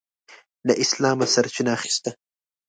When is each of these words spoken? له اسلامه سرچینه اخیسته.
له 0.67 0.73
اسلامه 0.83 1.25
سرچینه 1.33 1.71
اخیسته. 1.77 2.09